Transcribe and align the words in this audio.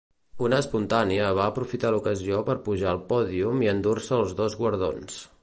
Una 0.45 0.61
espontània 0.63 1.27
va 1.39 1.45
aprofitar 1.53 1.91
l'ocasió 1.97 2.41
per 2.49 2.57
pujar 2.69 2.89
al 2.95 3.05
pòdium 3.13 3.63
i 3.67 3.71
endur-se 3.75 4.19
els 4.23 4.35
dos 4.43 4.59
guardons. 4.65 5.23